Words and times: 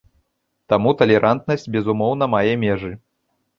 Таму 0.73 0.93
талерантнасць 1.01 1.67
безумоўна 1.77 2.31
мае 2.35 2.59
межы. 2.67 2.93